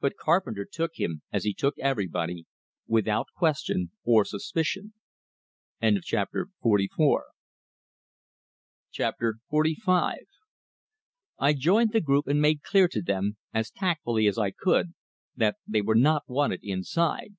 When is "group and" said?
12.00-12.42